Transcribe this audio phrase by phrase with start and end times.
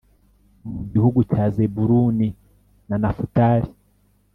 [0.71, 2.27] Mu gihugu cya Zebuluni
[2.87, 3.69] na Nafutali